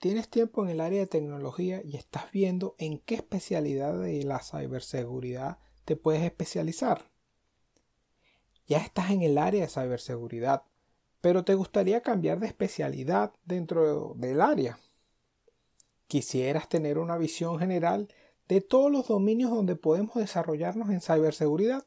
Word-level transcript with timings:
tienes 0.00 0.28
tiempo 0.28 0.64
en 0.64 0.70
el 0.70 0.80
área 0.80 1.00
de 1.00 1.06
tecnología 1.06 1.82
y 1.84 1.96
estás 1.96 2.32
viendo 2.32 2.74
en 2.78 2.98
qué 2.98 3.16
especialidad 3.16 4.00
de 4.00 4.24
la 4.24 4.42
ciberseguridad 4.42 5.58
te 5.84 5.94
puedes 5.94 6.22
especializar. 6.22 7.10
Ya 8.66 8.78
estás 8.78 9.10
en 9.10 9.22
el 9.22 9.36
área 9.36 9.62
de 9.62 9.68
ciberseguridad, 9.68 10.64
pero 11.20 11.44
te 11.44 11.54
gustaría 11.54 12.00
cambiar 12.00 12.40
de 12.40 12.46
especialidad 12.46 13.34
dentro 13.44 14.14
del 14.16 14.40
área. 14.40 14.78
Quisieras 16.06 16.68
tener 16.68 16.98
una 16.98 17.18
visión 17.18 17.58
general 17.58 18.08
de 18.48 18.62
todos 18.62 18.90
los 18.90 19.06
dominios 19.08 19.50
donde 19.50 19.76
podemos 19.76 20.14
desarrollarnos 20.14 20.88
en 20.88 21.02
ciberseguridad. 21.02 21.84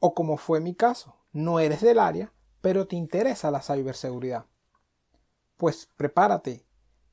O 0.00 0.14
como 0.14 0.36
fue 0.36 0.60
mi 0.60 0.74
caso, 0.74 1.16
no 1.32 1.60
eres 1.60 1.80
del 1.80 1.98
área, 1.98 2.32
pero 2.60 2.86
te 2.86 2.96
interesa 2.96 3.50
la 3.50 3.62
ciberseguridad. 3.62 4.44
Pues 5.56 5.88
prepárate 5.96 6.65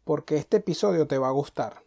porque 0.04 0.38
este 0.38 0.58
episodio 0.58 1.08
te 1.08 1.18
va 1.18 1.30
a 1.30 1.32
gustar. 1.32 1.82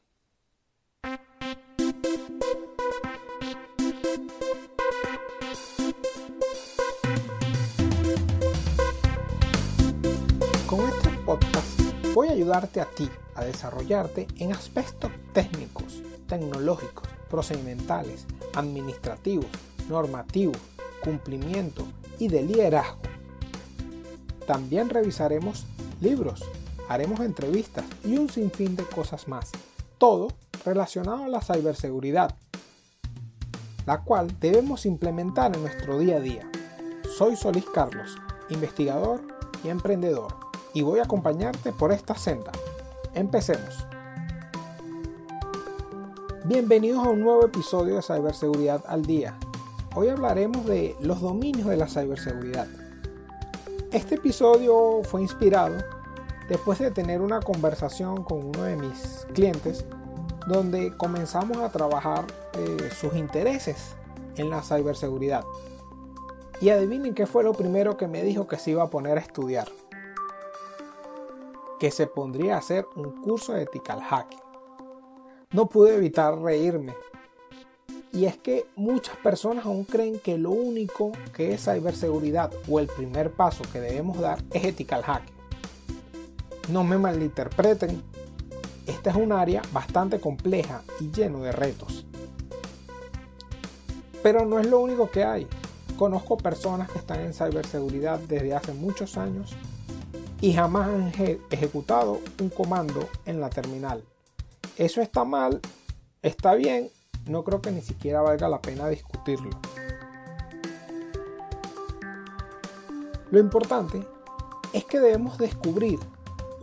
Con 10.67 10.81
este 10.89 11.11
podcast 11.25 11.81
voy 12.15 12.29
a 12.29 12.33
ayudarte 12.33 12.81
a 12.81 12.87
ti 12.87 13.09
a 13.35 13.45
desarrollarte 13.45 14.27
en 14.39 14.53
aspectos 14.53 15.13
técnicos, 15.33 16.03
tecnológicos, 16.27 17.07
procedimentales, 17.29 18.27
administrativos, 18.55 19.47
normativos, 19.89 20.57
cumplimiento 21.05 21.87
y 22.19 22.29
de 22.29 22.43
liderazgo. 22.43 22.99
También 24.47 24.89
revisaremos 24.89 25.67
libros, 26.01 26.43
haremos 26.89 27.21
entrevistas 27.21 27.85
y 28.05 28.17
un 28.17 28.29
sinfín 28.29 28.77
de 28.77 28.85
cosas 28.85 29.29
más. 29.29 29.51
Todo 29.99 30.29
relacionado 30.65 31.25
a 31.25 31.29
la 31.29 31.41
ciberseguridad, 31.41 32.35
la 33.87 34.03
cual 34.03 34.39
debemos 34.41 34.87
implementar 34.87 35.55
en 35.55 35.63
nuestro 35.63 35.99
día 35.99 36.17
a 36.17 36.21
día. 36.21 36.51
Soy 37.17 37.37
Solís 37.37 37.67
Carlos, 37.73 38.17
investigador 38.51 39.23
y 39.65 39.69
emprendedor, 39.69 40.35
y 40.75 40.83
voy 40.83 40.99
a 40.99 41.05
acompañarte 41.05 41.73
por 41.73 41.93
esta 41.93 42.15
senda. 42.15 42.53
Empecemos. 43.15 43.87
Bienvenidos 46.45 47.05
a 47.05 47.11
un 47.11 47.21
nuevo 47.21 47.47
episodio 47.47 47.97
de 47.97 48.03
Ciberseguridad 48.03 48.85
al 48.87 49.05
Día. 49.05 49.37
Hoy 49.95 50.09
hablaremos 50.09 50.67
de 50.67 50.95
los 51.01 51.21
dominios 51.21 51.67
de 51.67 51.77
la 51.77 51.89
ciberseguridad. 51.89 52.69
Este 53.91 54.17
episodio 54.17 55.01
fue 55.05 55.23
inspirado 55.23 55.77
después 56.49 56.79
de 56.79 56.91
tener 56.91 57.21
una 57.21 57.41
conversación 57.41 58.23
con 58.25 58.45
uno 58.45 58.63
de 58.63 58.77
mis 58.77 59.27
clientes 59.35 59.85
donde 60.47 60.97
comenzamos 60.97 61.59
a 61.59 61.71
trabajar 61.71 62.25
eh, 62.55 62.91
sus 62.99 63.15
intereses 63.15 63.97
en 64.37 64.51
la 64.51 64.63
ciberseguridad. 64.63 65.45
Y 66.61 66.71
adivinen 66.71 67.15
qué 67.15 67.27
fue 67.27 67.45
lo 67.45 67.53
primero 67.53 67.97
que 67.97 68.09
me 68.09 68.23
dijo 68.23 68.47
que 68.47 68.57
se 68.57 68.71
iba 68.71 68.85
a 68.85 68.91
poner 68.91 69.19
a 69.19 69.21
estudiar. 69.21 69.69
Que 71.79 71.91
se 71.91 72.07
pondría 72.07 72.55
a 72.55 72.59
hacer 72.59 72.87
un 72.95 73.21
curso 73.23 73.53
de 73.53 73.63
ethical 73.63 74.01
hacking. 74.01 74.41
No 75.53 75.67
pude 75.67 75.97
evitar 75.97 76.39
reírme. 76.39 76.95
Y 78.13 78.25
es 78.25 78.39
que 78.39 78.67
muchas 78.77 79.17
personas 79.19 79.67
aún 79.67 79.85
creen 79.85 80.19
que 80.21 80.39
lo 80.39 80.51
único 80.51 81.13
que 81.35 81.53
es 81.53 81.65
ciberseguridad 81.65 82.51
o 82.69 82.81
el 82.81 82.87
primer 82.87 83.33
paso 83.33 83.63
que 83.71 83.81
debemos 83.81 84.19
dar 84.19 84.39
es 84.53 84.65
ethical 84.65 85.03
hacking. 85.03 85.36
No 86.69 86.83
me 86.83 86.99
malinterpreten, 86.99 88.03
esta 88.87 89.11
es 89.11 89.17
un 89.17 89.33
área 89.33 89.63
bastante 89.73 90.21
compleja 90.21 90.83
y 91.01 91.11
lleno 91.11 91.41
de 91.41 91.53
retos. 91.53 92.05
Pero 94.23 94.45
no 94.45 94.59
es 94.59 94.67
lo 94.67 94.81
único 94.81 95.11
que 95.11 95.25
hay. 95.25 95.47
Conozco 95.97 96.37
personas 96.37 96.91
que 96.91 96.99
están 96.99 97.21
en 97.21 97.33
ciberseguridad 97.33 98.19
desde 98.19 98.55
hace 98.55 98.75
muchos 98.75 99.17
años 99.17 99.55
y 100.41 100.53
jamás 100.53 100.89
han 100.89 101.13
ejecutado 101.51 102.21
un 102.41 102.51
comando 102.51 103.09
en 103.25 103.41
la 103.41 103.49
terminal. 103.49 104.03
Eso 104.77 105.01
está 105.01 105.25
mal, 105.25 105.61
está 106.23 106.55
bien, 106.55 106.91
no 107.27 107.45
creo 107.45 107.63
que 107.63 107.73
ni 107.73 107.81
siquiera 107.81 108.21
valga 108.21 108.49
la 108.49 108.61
pena 108.61 108.89
discutirlo. 108.89 109.51
Lo 113.31 113.41
importante 113.41 114.07
es 114.73 114.85
que 114.85 115.01
debemos 115.01 115.39
descubrir 115.39 115.99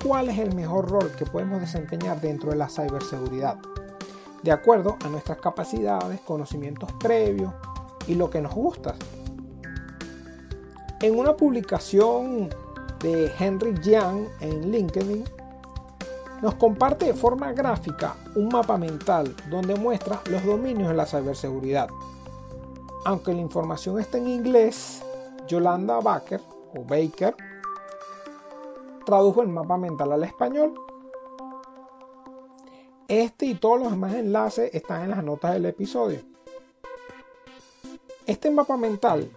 cuál 0.03 0.29
es 0.29 0.37
el 0.37 0.53
mejor 0.53 0.89
rol 0.89 1.11
que 1.17 1.25
podemos 1.25 1.61
desempeñar 1.61 2.19
dentro 2.19 2.51
de 2.51 2.57
la 2.57 2.67
ciberseguridad, 2.67 3.57
de 4.41 4.51
acuerdo 4.51 4.97
a 5.03 5.07
nuestras 5.07 5.37
capacidades, 5.37 6.19
conocimientos 6.21 6.91
previos 6.99 7.53
y 8.07 8.15
lo 8.15 8.29
que 8.29 8.41
nos 8.41 8.53
gusta. 8.53 8.95
En 11.01 11.17
una 11.17 11.35
publicación 11.35 12.49
de 12.99 13.31
Henry 13.39 13.73
Yang 13.81 14.27
en 14.41 14.71
LinkedIn, 14.71 15.23
nos 16.41 16.55
comparte 16.55 17.05
de 17.05 17.13
forma 17.13 17.53
gráfica 17.53 18.15
un 18.35 18.49
mapa 18.49 18.77
mental 18.77 19.33
donde 19.49 19.75
muestra 19.75 20.19
los 20.29 20.43
dominios 20.43 20.89
de 20.89 20.95
la 20.95 21.05
ciberseguridad. 21.05 21.87
Aunque 23.05 23.33
la 23.33 23.39
información 23.39 23.99
está 23.99 24.17
en 24.17 24.27
inglés, 24.27 25.01
Yolanda 25.47 25.99
Baker 26.01 26.41
o 26.75 26.83
Baker 26.83 27.35
tradujo 29.05 29.41
el 29.41 29.49
mapa 29.49 29.77
mental 29.77 30.11
al 30.11 30.23
español. 30.23 30.73
Este 33.07 33.45
y 33.45 33.55
todos 33.55 33.79
los 33.79 33.91
demás 33.91 34.13
enlaces 34.15 34.73
están 34.73 35.03
en 35.03 35.09
las 35.11 35.23
notas 35.23 35.53
del 35.53 35.65
episodio. 35.65 36.19
Este 38.25 38.49
mapa 38.49 38.77
mental 38.77 39.29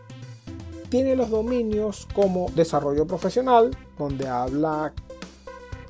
tiene 0.89 1.17
los 1.17 1.31
dominios 1.31 2.07
como 2.15 2.49
desarrollo 2.55 3.07
profesional, 3.07 3.77
donde 3.99 4.29
habla 4.29 4.93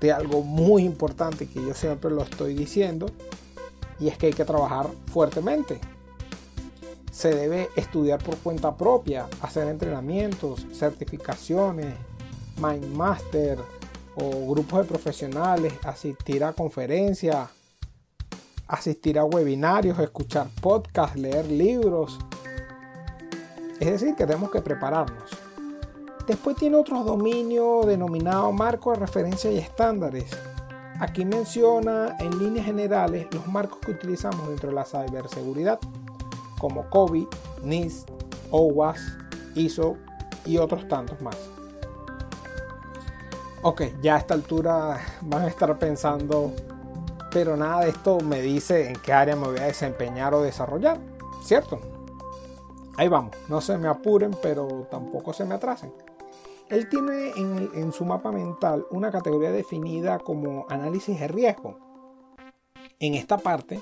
de 0.00 0.12
algo 0.12 0.42
muy 0.42 0.84
importante 0.84 1.46
que 1.46 1.62
yo 1.62 1.74
siempre 1.74 2.10
lo 2.10 2.22
estoy 2.22 2.54
diciendo, 2.54 3.06
y 4.00 4.08
es 4.08 4.16
que 4.16 4.26
hay 4.26 4.32
que 4.32 4.44
trabajar 4.44 4.88
fuertemente. 5.12 5.78
Se 7.12 7.34
debe 7.34 7.68
estudiar 7.76 8.22
por 8.22 8.36
cuenta 8.38 8.76
propia, 8.76 9.26
hacer 9.40 9.68
entrenamientos, 9.68 10.66
certificaciones, 10.72 11.94
Mindmaster 12.60 13.58
o 14.16 14.50
grupos 14.50 14.80
de 14.80 14.84
profesionales, 14.84 15.74
asistir 15.84 16.42
a 16.42 16.52
conferencias, 16.52 17.48
asistir 18.66 19.18
a 19.18 19.24
webinarios, 19.24 19.98
escuchar 19.98 20.48
podcasts, 20.60 21.16
leer 21.16 21.46
libros. 21.46 22.18
Es 23.78 23.90
decir, 23.90 24.14
que 24.14 24.26
tenemos 24.26 24.50
que 24.50 24.62
prepararnos. 24.62 25.30
Después 26.26 26.56
tiene 26.56 26.76
otros 26.76 27.04
dominios 27.04 27.86
denominados 27.86 28.52
marco 28.52 28.90
de 28.92 28.98
referencia 28.98 29.50
y 29.52 29.58
estándares. 29.58 30.24
Aquí 30.98 31.24
menciona 31.24 32.16
en 32.18 32.38
líneas 32.38 32.66
generales 32.66 33.28
los 33.32 33.46
marcos 33.46 33.78
que 33.78 33.92
utilizamos 33.92 34.48
dentro 34.48 34.70
de 34.70 34.74
la 34.74 34.84
ciberseguridad, 34.84 35.78
como 36.58 36.88
COBI, 36.88 37.28
NIST, 37.62 38.08
OWASP, 38.50 38.98
ISO 39.54 39.96
y 40.46 40.56
otros 40.56 40.88
tantos 40.88 41.20
más. 41.20 41.36
Ok, 43.68 43.82
ya 44.00 44.14
a 44.14 44.18
esta 44.18 44.34
altura 44.34 45.00
van 45.22 45.42
a 45.42 45.48
estar 45.48 45.76
pensando, 45.76 46.52
pero 47.32 47.56
nada 47.56 47.80
de 47.80 47.88
esto 47.88 48.20
me 48.20 48.40
dice 48.40 48.90
en 48.90 48.94
qué 48.94 49.12
área 49.12 49.34
me 49.34 49.48
voy 49.48 49.58
a 49.58 49.64
desempeñar 49.64 50.34
o 50.34 50.42
desarrollar, 50.42 50.98
¿cierto? 51.42 51.80
Ahí 52.96 53.08
vamos, 53.08 53.32
no 53.48 53.60
se 53.60 53.76
me 53.76 53.88
apuren, 53.88 54.36
pero 54.40 54.86
tampoco 54.88 55.32
se 55.32 55.44
me 55.44 55.56
atrasen. 55.56 55.92
Él 56.68 56.88
tiene 56.88 57.30
en, 57.30 57.68
en 57.74 57.92
su 57.92 58.04
mapa 58.04 58.30
mental 58.30 58.86
una 58.92 59.10
categoría 59.10 59.50
definida 59.50 60.20
como 60.20 60.66
análisis 60.68 61.18
de 61.18 61.26
riesgo. 61.26 61.76
En 63.00 63.14
esta 63.14 63.36
parte 63.36 63.80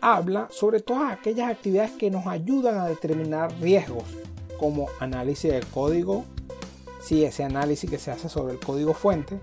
habla 0.00 0.48
sobre 0.50 0.80
todas 0.80 1.12
aquellas 1.12 1.50
actividades 1.50 1.90
que 1.90 2.10
nos 2.10 2.26
ayudan 2.26 2.78
a 2.78 2.86
determinar 2.86 3.52
riesgos, 3.60 4.04
como 4.58 4.86
análisis 4.98 5.52
de 5.52 5.60
código, 5.60 6.24
si 7.00 7.24
ese 7.24 7.44
análisis 7.44 7.88
que 7.88 7.98
se 7.98 8.10
hace 8.10 8.28
sobre 8.28 8.54
el 8.54 8.60
código 8.60 8.94
fuente, 8.94 9.40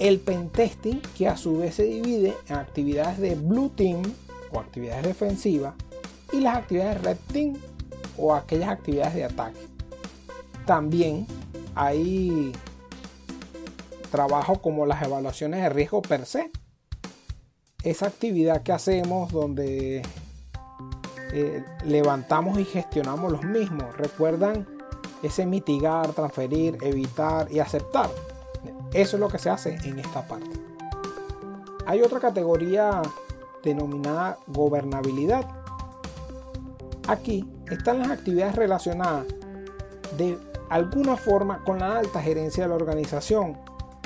el 0.00 0.18
pentesting 0.20 1.00
que 1.16 1.28
a 1.28 1.36
su 1.36 1.58
vez 1.58 1.76
se 1.76 1.84
divide 1.84 2.34
en 2.48 2.56
actividades 2.56 3.18
de 3.18 3.34
blue 3.36 3.70
team 3.70 4.02
o 4.50 4.58
actividades 4.58 5.04
defensivas 5.04 5.74
y 6.32 6.40
las 6.40 6.56
actividades 6.56 7.02
de 7.02 7.08
red 7.08 7.16
team 7.32 7.54
o 8.16 8.34
aquellas 8.34 8.68
actividades 8.70 9.14
de 9.14 9.24
ataque. 9.24 9.60
También 10.66 11.26
hay 11.74 12.52
trabajo 14.10 14.60
como 14.60 14.86
las 14.86 15.02
evaluaciones 15.02 15.62
de 15.62 15.68
riesgo 15.68 16.02
per 16.02 16.26
se. 16.26 16.50
Esa 17.82 18.06
actividad 18.06 18.62
que 18.62 18.72
hacemos 18.72 19.32
donde 19.32 20.02
eh, 21.32 21.64
levantamos 21.84 22.58
y 22.58 22.64
gestionamos 22.64 23.32
los 23.32 23.42
mismos. 23.42 23.96
¿Recuerdan 23.96 24.66
ese 25.22 25.46
mitigar, 25.46 26.12
transferir, 26.12 26.78
evitar 26.82 27.50
y 27.50 27.60
aceptar. 27.60 28.10
Eso 28.92 29.16
es 29.16 29.20
lo 29.20 29.28
que 29.28 29.38
se 29.38 29.50
hace 29.50 29.76
en 29.84 29.98
esta 29.98 30.26
parte. 30.26 30.50
Hay 31.86 32.02
otra 32.02 32.20
categoría 32.20 33.02
denominada 33.62 34.38
gobernabilidad. 34.46 35.44
Aquí 37.08 37.48
están 37.70 37.98
las 37.98 38.10
actividades 38.10 38.54
relacionadas 38.54 39.26
de 40.16 40.38
alguna 40.68 41.16
forma 41.16 41.62
con 41.64 41.78
la 41.78 41.98
alta 41.98 42.20
gerencia 42.20 42.64
de 42.64 42.68
la 42.70 42.76
organización. 42.76 43.58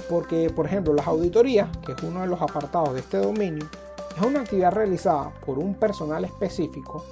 Porque, 0.09 0.51
por 0.51 0.67
ejemplo, 0.67 0.95
las 0.95 1.07
auditorías, 1.07 1.69
que 1.85 1.93
es 1.93 2.03
uno 2.03 2.21
de 2.21 2.29
los 2.29 2.41
apartados 2.41 2.95
de 2.95 3.01
este 3.01 3.19
dominio, 3.19 3.69
es 4.17 4.23
una 4.23 4.41
actividad 4.41 4.73
realizada 4.73 5.33
por 5.45 5.59
un 5.59 5.75
personal 5.75 6.25
específico 6.25 7.05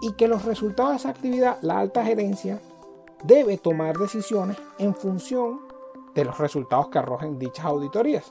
y 0.00 0.12
que 0.12 0.26
los 0.26 0.44
resultados 0.44 0.92
de 0.92 0.96
esa 0.96 1.08
actividad, 1.10 1.58
la 1.60 1.78
alta 1.78 2.02
gerencia 2.02 2.58
debe 3.22 3.58
tomar 3.58 3.96
decisiones 3.98 4.56
en 4.78 4.94
función 4.94 5.60
de 6.14 6.24
los 6.24 6.38
resultados 6.38 6.88
que 6.88 6.98
arrojen 6.98 7.38
dichas 7.38 7.64
auditorías. 7.64 8.30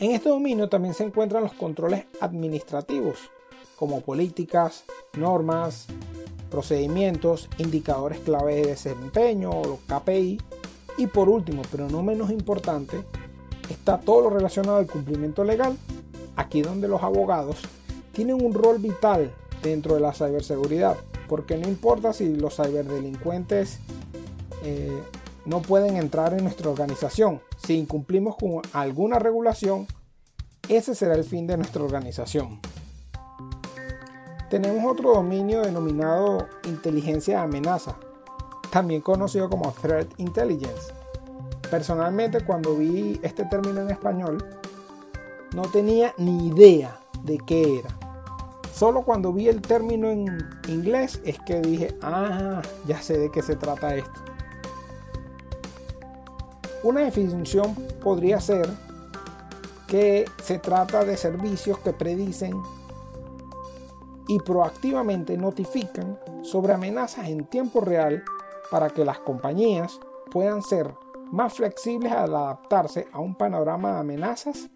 En 0.00 0.12
este 0.12 0.30
dominio 0.30 0.68
también 0.68 0.94
se 0.94 1.04
encuentran 1.04 1.42
los 1.42 1.52
controles 1.52 2.06
administrativos, 2.20 3.18
como 3.76 4.00
políticas, 4.00 4.84
normas, 5.16 5.86
procedimientos, 6.50 7.48
indicadores 7.58 8.18
clave 8.20 8.56
de 8.56 8.66
desempeño 8.68 9.50
o 9.50 9.64
los 9.64 9.78
KPI. 9.80 10.40
Y 10.98 11.06
por 11.06 11.28
último, 11.28 11.62
pero 11.70 11.88
no 11.88 12.02
menos 12.02 12.30
importante, 12.30 13.02
está 13.70 13.98
todo 13.98 14.22
lo 14.22 14.30
relacionado 14.30 14.78
al 14.78 14.86
cumplimiento 14.86 15.44
legal, 15.44 15.76
aquí 16.36 16.62
donde 16.62 16.88
los 16.88 17.02
abogados 17.02 17.58
tienen 18.12 18.44
un 18.44 18.52
rol 18.52 18.78
vital 18.78 19.32
dentro 19.62 19.94
de 19.94 20.00
la 20.00 20.12
ciberseguridad, 20.12 20.96
porque 21.30 21.56
no 21.56 21.68
importa 21.68 22.12
si 22.12 22.34
los 22.34 22.56
ciberdelincuentes 22.56 23.78
eh, 24.64 25.00
no 25.44 25.62
pueden 25.62 25.96
entrar 25.96 26.34
en 26.34 26.42
nuestra 26.42 26.68
organización, 26.68 27.40
si 27.56 27.78
incumplimos 27.78 28.34
con 28.34 28.62
alguna 28.72 29.20
regulación, 29.20 29.86
ese 30.68 30.96
será 30.96 31.14
el 31.14 31.22
fin 31.22 31.46
de 31.46 31.56
nuestra 31.56 31.84
organización. 31.84 32.58
Tenemos 34.50 34.84
otro 34.90 35.14
dominio 35.14 35.62
denominado 35.62 36.48
inteligencia 36.64 37.36
de 37.36 37.44
amenaza, 37.44 37.94
también 38.72 39.00
conocido 39.00 39.48
como 39.48 39.70
Threat 39.70 40.08
Intelligence. 40.16 40.92
Personalmente 41.70 42.44
cuando 42.44 42.74
vi 42.74 43.20
este 43.22 43.44
término 43.44 43.82
en 43.82 43.90
español, 43.90 44.44
no 45.54 45.62
tenía 45.62 46.12
ni 46.18 46.48
idea 46.48 46.98
de 47.22 47.38
qué 47.38 47.78
era. 47.78 47.99
Solo 48.72 49.02
cuando 49.02 49.32
vi 49.32 49.48
el 49.48 49.60
término 49.60 50.08
en 50.08 50.26
inglés 50.68 51.20
es 51.24 51.38
que 51.40 51.60
dije, 51.60 51.96
ah, 52.02 52.62
ya 52.86 53.00
sé 53.02 53.18
de 53.18 53.30
qué 53.30 53.42
se 53.42 53.56
trata 53.56 53.94
esto. 53.94 54.20
Una 56.82 57.02
definición 57.02 57.74
podría 58.02 58.40
ser 58.40 58.68
que 59.86 60.24
se 60.42 60.58
trata 60.58 61.04
de 61.04 61.16
servicios 61.16 61.78
que 61.80 61.92
predicen 61.92 62.54
y 64.28 64.38
proactivamente 64.38 65.36
notifican 65.36 66.18
sobre 66.42 66.72
amenazas 66.72 67.28
en 67.28 67.44
tiempo 67.46 67.80
real 67.80 68.22
para 68.70 68.90
que 68.90 69.04
las 69.04 69.18
compañías 69.18 69.98
puedan 70.30 70.62
ser 70.62 70.94
más 71.32 71.52
flexibles 71.54 72.12
al 72.12 72.34
adaptarse 72.34 73.08
a 73.12 73.18
un 73.18 73.34
panorama 73.34 73.94
de 73.94 73.98
amenazas 73.98 74.70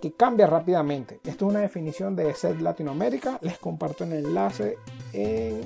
que 0.00 0.12
cambia 0.12 0.46
rápidamente. 0.46 1.20
Esto 1.24 1.46
es 1.46 1.50
una 1.50 1.60
definición 1.60 2.16
de 2.16 2.34
SED 2.34 2.60
Latinoamérica. 2.60 3.38
Les 3.42 3.58
comparto 3.58 4.04
el 4.04 4.12
enlace 4.14 4.78
en 5.12 5.60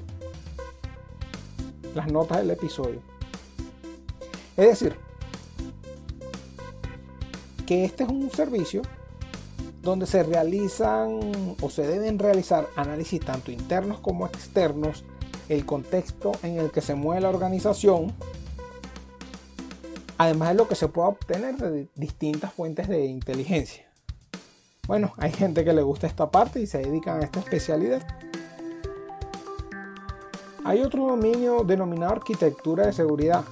las 1.95 2.11
notas 2.11 2.39
del 2.39 2.51
episodio. 2.51 3.01
Es 4.57 4.69
decir, 4.69 4.97
que 7.67 7.85
este 7.85 8.05
es 8.05 8.11
un 8.11 8.31
servicio 8.31 8.83
donde 9.83 10.07
se 10.07 10.23
realizan 10.23 11.21
o 11.61 11.71
se 11.71 11.87
deben 11.87 12.19
realizar 12.19 12.69
análisis 12.77 13.21
tanto 13.21 13.51
internos 13.51 14.01
como 14.01 14.27
externos, 14.27 15.05
el 15.49 15.67
contexto 15.67 16.33
en 16.43 16.59
el 16.59 16.71
que 16.71 16.81
se 16.81 16.95
mueve 16.95 17.21
la 17.21 17.29
organización, 17.29 18.13
además 20.17 20.51
de 20.51 20.55
lo 20.55 20.69
que 20.69 20.75
se 20.75 20.89
puede 20.89 21.09
obtener 21.09 21.57
de 21.57 21.89
distintas 21.97 22.53
fuentes 22.53 22.89
de 22.89 23.05
inteligencia. 23.07 23.85
Bueno, 24.87 25.15
hay 25.17 25.33
gente 25.33 25.65
que 25.65 25.73
le 25.73 25.83
gusta 25.83 26.07
esta 26.07 26.31
parte 26.31 26.61
y 26.61 26.67
se 26.67 26.79
dedican 26.79 27.21
a 27.21 27.25
esta 27.25 27.41
especialidad. 27.41 28.03
Hay 30.63 30.83
otro 30.83 31.07
dominio 31.07 31.65
denominado 31.65 32.13
arquitectura 32.13 32.87
de 32.87 32.93
seguridad. 32.93 33.45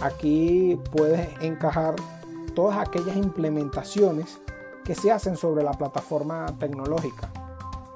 Aquí 0.00 0.80
puedes 0.90 1.28
encajar 1.42 1.96
todas 2.54 2.78
aquellas 2.78 3.16
implementaciones 3.16 4.38
que 4.84 4.94
se 4.94 5.12
hacen 5.12 5.36
sobre 5.36 5.62
la 5.62 5.72
plataforma 5.72 6.46
tecnológica, 6.58 7.30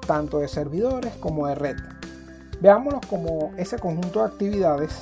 tanto 0.05 0.37
de 0.37 0.47
servidores 0.47 1.13
como 1.15 1.47
de 1.47 1.55
red. 1.55 1.77
Veámoslo 2.61 3.01
como 3.09 3.51
ese 3.57 3.79
conjunto 3.79 4.19
de 4.19 4.25
actividades 4.25 4.99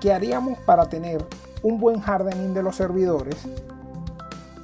que 0.00 0.12
haríamos 0.12 0.58
para 0.58 0.88
tener 0.88 1.24
un 1.62 1.78
buen 1.78 2.00
hardening 2.00 2.54
de 2.54 2.62
los 2.64 2.74
servidores 2.74 3.36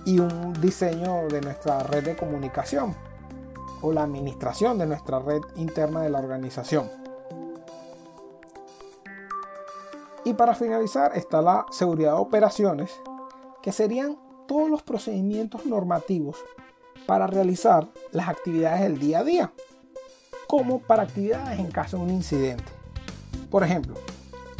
y 0.08 0.20
un 0.20 0.54
diseño 0.54 1.28
de 1.28 1.42
nuestra 1.42 1.80
red 1.80 2.02
de 2.02 2.16
comunicación 2.16 2.96
o 3.82 3.92
la 3.92 4.04
administración 4.04 4.78
de 4.78 4.86
nuestra 4.86 5.18
red 5.18 5.42
interna 5.56 6.00
de 6.00 6.08
la 6.08 6.18
organización. 6.18 6.88
Y 10.24 10.32
para 10.32 10.54
finalizar 10.54 11.14
está 11.14 11.42
la 11.42 11.66
seguridad 11.70 12.12
de 12.12 12.20
operaciones, 12.20 12.90
que 13.62 13.70
serían 13.70 14.16
todos 14.46 14.70
los 14.70 14.82
procedimientos 14.82 15.66
normativos 15.66 16.38
para 17.06 17.26
realizar 17.26 17.86
las 18.10 18.30
actividades 18.30 18.80
del 18.80 18.98
día 18.98 19.18
a 19.18 19.24
día, 19.24 19.52
como 20.46 20.78
para 20.78 21.02
actividades 21.02 21.58
en 21.58 21.70
caso 21.70 21.98
de 21.98 22.04
un 22.04 22.10
incidente. 22.10 22.72
Por 23.50 23.62
ejemplo, 23.62 23.96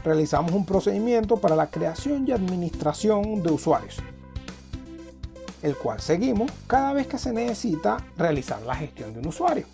realizamos 0.05 0.53
un 0.53 0.67
procedimiento 0.67 1.39
para 1.39 1.57
la 1.57 1.71
creación 1.71 2.29
y 2.29 2.33
administración 2.33 3.43
de 3.43 3.51
usuarios 3.51 4.03
el 5.63 5.77
cual 5.77 6.01
seguimos 6.01 6.51
cada 6.67 6.93
vez 6.93 7.07
que 7.07 7.19
se 7.19 7.33
necesita 7.33 7.99
realizar 8.17 8.63
la 8.63 8.75
gestión 8.75 9.13
de 9.13 9.21
un 9.21 9.29
usuario. 9.29 9.67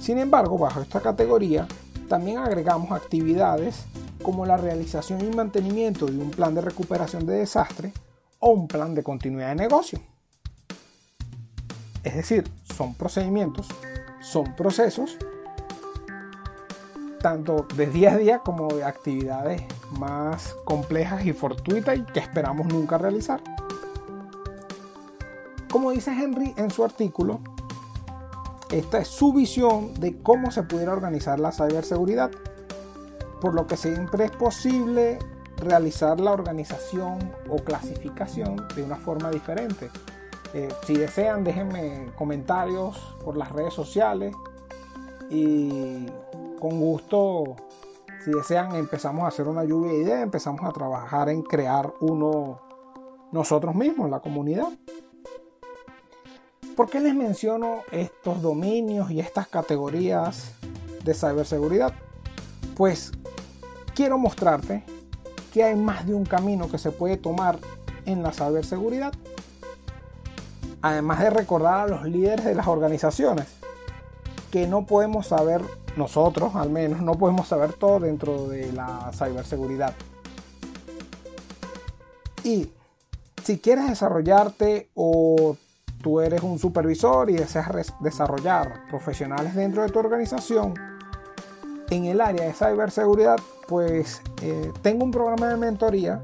Sin 0.00 0.18
embargo, 0.18 0.56
bajo 0.58 0.80
esta 0.80 1.00
categoría 1.00 1.66
también 2.08 2.38
agregamos 2.38 2.90
actividades 2.90 3.84
como 4.22 4.44
la 4.44 4.56
realización 4.56 5.20
y 5.20 5.34
mantenimiento 5.34 6.06
de 6.06 6.18
un 6.18 6.30
plan 6.30 6.54
de 6.54 6.60
recuperación 6.60 7.26
de 7.26 7.34
desastre 7.34 7.92
o 8.38 8.50
un 8.50 8.66
plan 8.66 8.94
de 8.94 9.02
continuidad 9.02 9.50
de 9.50 9.54
negocio. 9.54 10.00
Es 12.02 12.14
decir, 12.14 12.50
son 12.76 12.94
procedimientos, 12.94 13.68
son 14.20 14.56
procesos, 14.56 15.16
tanto 17.20 17.66
de 17.76 17.86
día 17.86 18.12
a 18.12 18.16
día 18.16 18.38
como 18.38 18.68
de 18.68 18.84
actividades 18.84 19.62
más 19.98 20.54
complejas 20.64 21.24
y 21.26 21.32
fortuitas 21.32 21.98
y 21.98 22.02
que 22.04 22.20
esperamos 22.20 22.66
nunca 22.66 22.96
realizar. 22.96 23.42
Como 25.70 25.92
dice 25.92 26.10
Henry 26.10 26.52
en 26.56 26.70
su 26.70 26.84
artículo, 26.84 27.38
esta 28.70 28.98
es 28.98 29.08
su 29.08 29.32
visión 29.32 29.94
de 29.94 30.20
cómo 30.20 30.50
se 30.50 30.64
pudiera 30.64 30.92
organizar 30.92 31.38
la 31.38 31.52
ciberseguridad, 31.52 32.30
por 33.40 33.54
lo 33.54 33.66
que 33.66 33.76
siempre 33.76 34.24
es 34.24 34.30
posible 34.32 35.18
realizar 35.56 36.18
la 36.18 36.32
organización 36.32 37.18
o 37.48 37.56
clasificación 37.56 38.56
de 38.74 38.82
una 38.82 38.96
forma 38.96 39.30
diferente. 39.30 39.90
Eh, 40.54 40.68
si 40.86 40.96
desean, 40.96 41.44
déjenme 41.44 42.10
comentarios 42.16 43.16
por 43.24 43.36
las 43.36 43.52
redes 43.52 43.72
sociales 43.72 44.34
y 45.28 46.06
con 46.58 46.80
gusto, 46.80 47.56
si 48.24 48.32
desean, 48.32 48.74
empezamos 48.74 49.22
a 49.24 49.28
hacer 49.28 49.46
una 49.46 49.62
lluvia 49.64 49.92
de 49.92 49.98
ideas, 49.98 50.22
empezamos 50.22 50.62
a 50.64 50.72
trabajar 50.72 51.28
en 51.28 51.42
crear 51.42 51.92
uno 52.00 52.60
nosotros 53.30 53.74
mismos, 53.76 54.10
la 54.10 54.18
comunidad. 54.18 54.68
¿Por 56.80 56.88
qué 56.88 56.98
les 56.98 57.14
menciono 57.14 57.82
estos 57.92 58.40
dominios 58.40 59.10
y 59.10 59.20
estas 59.20 59.46
categorías 59.46 60.52
de 61.04 61.12
ciberseguridad? 61.12 61.92
Pues 62.74 63.12
quiero 63.94 64.16
mostrarte 64.16 64.82
que 65.52 65.62
hay 65.62 65.76
más 65.76 66.06
de 66.06 66.14
un 66.14 66.24
camino 66.24 66.70
que 66.70 66.78
se 66.78 66.90
puede 66.90 67.18
tomar 67.18 67.58
en 68.06 68.22
la 68.22 68.32
ciberseguridad. 68.32 69.12
Además 70.80 71.20
de 71.20 71.28
recordar 71.28 71.80
a 71.80 71.86
los 71.86 72.04
líderes 72.04 72.46
de 72.46 72.54
las 72.54 72.66
organizaciones 72.66 73.46
que 74.50 74.66
no 74.66 74.86
podemos 74.86 75.26
saber, 75.26 75.60
nosotros 75.98 76.56
al 76.56 76.70
menos, 76.70 77.02
no 77.02 77.12
podemos 77.12 77.46
saber 77.46 77.74
todo 77.74 78.00
dentro 78.00 78.48
de 78.48 78.72
la 78.72 79.10
ciberseguridad. 79.12 79.94
Y 82.42 82.70
si 83.44 83.58
quieres 83.58 83.86
desarrollarte 83.86 84.88
o 84.94 85.58
tú 86.02 86.20
eres 86.20 86.42
un 86.42 86.58
supervisor 86.58 87.30
y 87.30 87.34
deseas 87.34 87.94
desarrollar 88.00 88.86
profesionales 88.88 89.54
dentro 89.54 89.82
de 89.82 89.88
tu 89.88 89.98
organización 89.98 90.74
en 91.90 92.04
el 92.04 92.20
área 92.20 92.46
de 92.46 92.52
ciberseguridad, 92.52 93.38
pues 93.66 94.22
eh, 94.42 94.72
tengo 94.82 95.04
un 95.04 95.10
programa 95.10 95.48
de 95.48 95.56
mentoría 95.56 96.22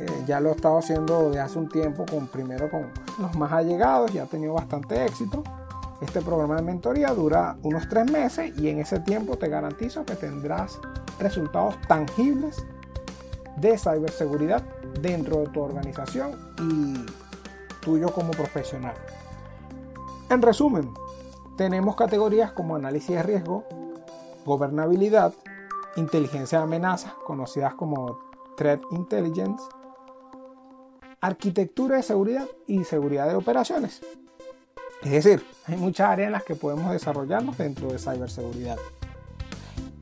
Eh, 0.00 0.24
ya 0.26 0.40
lo 0.40 0.48
he 0.48 0.52
estado 0.52 0.78
haciendo 0.78 1.28
desde 1.28 1.40
hace 1.40 1.58
un 1.58 1.68
tiempo, 1.68 2.06
con, 2.06 2.26
primero 2.26 2.70
con 2.70 2.86
los 3.18 3.36
más 3.36 3.52
allegados, 3.52 4.10
ya 4.12 4.22
ha 4.22 4.26
tenido 4.26 4.54
bastante 4.54 5.04
éxito. 5.04 5.44
Este 6.00 6.22
programa 6.22 6.56
de 6.56 6.62
mentoría 6.62 7.12
dura 7.12 7.58
unos 7.62 7.86
tres 7.86 8.10
meses 8.10 8.58
y 8.58 8.70
en 8.70 8.78
ese 8.78 9.00
tiempo 9.00 9.36
te 9.36 9.48
garantizo 9.48 10.06
que 10.06 10.14
tendrás 10.14 10.78
resultados 11.18 11.74
tangibles 11.86 12.64
de 13.58 13.76
ciberseguridad 13.76 14.62
dentro 15.02 15.40
de 15.40 15.48
tu 15.48 15.60
organización 15.60 16.30
y 16.62 17.04
tuyo 17.80 18.08
como 18.12 18.30
profesional. 18.32 18.94
En 20.28 20.42
resumen, 20.42 20.90
tenemos 21.56 21.96
categorías 21.96 22.52
como 22.52 22.76
análisis 22.76 23.16
de 23.16 23.22
riesgo, 23.22 23.64
gobernabilidad, 24.44 25.34
inteligencia 25.96 26.58
de 26.58 26.64
amenazas, 26.64 27.12
conocidas 27.26 27.74
como 27.74 28.18
Threat 28.56 28.80
Intelligence, 28.92 29.62
arquitectura 31.20 31.96
de 31.96 32.02
seguridad 32.02 32.46
y 32.66 32.84
seguridad 32.84 33.28
de 33.28 33.34
operaciones. 33.34 34.00
Es 35.02 35.10
decir, 35.10 35.44
hay 35.66 35.76
muchas 35.76 36.08
áreas 36.08 36.26
en 36.26 36.32
las 36.32 36.44
que 36.44 36.54
podemos 36.54 36.92
desarrollarnos 36.92 37.56
dentro 37.56 37.88
de 37.88 37.98
ciberseguridad. 37.98 38.78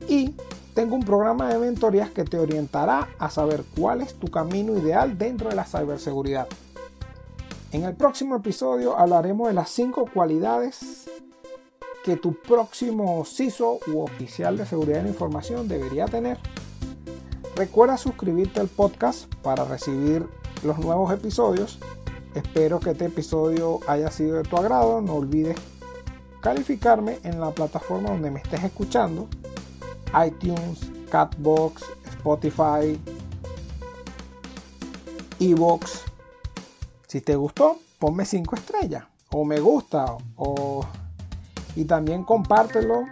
Y 0.07 0.35
tengo 0.73 0.95
un 0.95 1.03
programa 1.03 1.49
de 1.49 1.57
mentorías 1.57 2.09
que 2.09 2.23
te 2.23 2.37
orientará 2.37 3.09
a 3.17 3.29
saber 3.29 3.63
cuál 3.77 4.01
es 4.01 4.15
tu 4.15 4.27
camino 4.29 4.77
ideal 4.77 5.17
dentro 5.17 5.49
de 5.49 5.55
la 5.55 5.65
ciberseguridad. 5.65 6.47
En 7.71 7.83
el 7.83 7.95
próximo 7.95 8.35
episodio 8.35 8.97
hablaremos 8.97 9.47
de 9.47 9.53
las 9.53 9.69
5 9.69 10.09
cualidades 10.11 11.07
que 12.03 12.17
tu 12.17 12.33
próximo 12.33 13.23
CISO 13.25 13.79
u 13.93 13.99
oficial 13.99 14.57
de 14.57 14.65
seguridad 14.65 14.97
de 14.97 15.03
la 15.03 15.09
información 15.09 15.67
debería 15.67 16.05
tener. 16.05 16.39
Recuerda 17.55 17.97
suscribirte 17.97 18.59
al 18.59 18.69
podcast 18.69 19.31
para 19.43 19.65
recibir 19.65 20.25
los 20.63 20.79
nuevos 20.79 21.13
episodios. 21.13 21.77
Espero 22.33 22.79
que 22.79 22.91
este 22.91 23.05
episodio 23.05 23.81
haya 23.87 24.09
sido 24.09 24.37
de 24.37 24.43
tu 24.43 24.57
agrado. 24.57 24.99
No 25.01 25.15
olvides 25.15 25.57
calificarme 26.41 27.19
en 27.23 27.39
la 27.39 27.51
plataforma 27.51 28.09
donde 28.09 28.31
me 28.31 28.39
estés 28.39 28.63
escuchando. 28.63 29.27
iTunes, 30.25 30.79
Catbox, 31.11 31.83
Spotify, 32.17 32.99
Evox. 35.39 36.08
Si 37.09 37.21
te 37.21 37.35
gustó, 37.35 37.79
ponme 37.97 38.23
5 38.23 38.55
estrellas 38.55 39.03
o 39.31 39.43
me 39.43 39.59
gusta 39.59 40.15
o 40.35 40.85
y 41.75 41.85
también 41.85 42.23
compártelo 42.23 43.03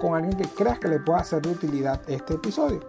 con 0.00 0.14
alguien 0.14 0.34
que 0.34 0.48
creas 0.48 0.78
que 0.78 0.88
le 0.88 1.00
pueda 1.00 1.18
hacer 1.18 1.42
de 1.42 1.50
utilidad 1.50 2.00
este 2.08 2.34
episodio. 2.34 2.80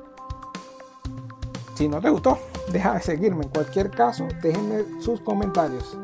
Si 1.75 1.89
no 1.89 1.99
te 1.99 2.09
gustó, 2.09 2.39
deja 2.71 2.93
de 2.93 3.01
seguirme. 3.01 3.43
En 3.43 3.49
cualquier 3.49 3.91
caso, 3.91 4.29
déjenme 4.41 5.01
sus 5.01 5.19
comentarios. 5.19 5.97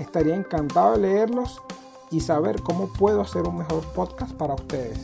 Estaría 0.00 0.34
encantado 0.34 0.94
de 0.94 1.02
leerlos 1.02 1.62
y 2.10 2.18
saber 2.18 2.60
cómo 2.60 2.92
puedo 2.92 3.20
hacer 3.20 3.42
un 3.42 3.58
mejor 3.58 3.84
podcast 3.92 4.32
para 4.32 4.54
ustedes. 4.54 4.98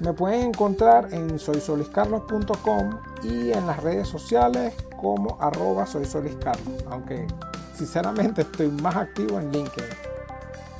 Me 0.00 0.12
pueden 0.12 0.48
encontrar 0.48 1.12
en 1.12 1.38
soysoliscarlos.com 1.38 3.00
y 3.22 3.52
en 3.52 3.66
las 3.66 3.82
redes 3.82 4.08
sociales 4.08 4.74
como 5.00 5.36
arroba 5.40 5.86
soysoliscarlos, 5.86 6.84
aunque 6.90 7.26
sinceramente 7.74 8.42
estoy 8.42 8.68
más 8.68 8.96
activo 8.96 9.38
en 9.38 9.50
LinkedIn 9.52 9.88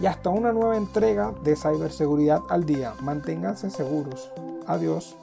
y 0.01 0.07
hasta 0.07 0.31
una 0.31 0.53
nueva 0.53 0.77
entrega 0.77 1.33
de 1.43 1.57
ciberseguridad 1.57 2.41
al 2.51 2.65
día. 2.65 2.95
Manténganse 3.01 3.71
seguros. 3.71 4.31
Adiós. 4.67 5.17